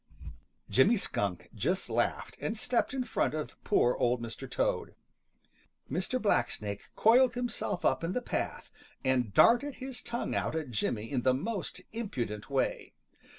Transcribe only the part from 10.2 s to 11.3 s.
out at Jimmy in